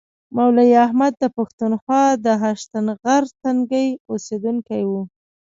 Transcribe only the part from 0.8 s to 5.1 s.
احمد د پښتونخوا د هشتنغر تنګي اوسیدونکی و.